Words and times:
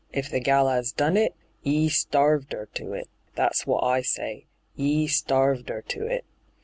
If 0.11 0.31
the 0.31 0.39
gal 0.39 0.67
'as 0.67 0.91
done 0.91 1.15
it, 1.15 1.35
'e 1.63 1.87
starved 1.89 2.55
'er 2.55 2.65
to 2.73 2.93
it: 2.93 3.07
that's 3.35 3.67
wot 3.67 3.83
I 3.83 4.01
say— 4.01 4.47
'e 4.75 5.05
starved 5.05 5.69
'er 5.69 5.83
to 5.89 6.07
it. 6.07 6.25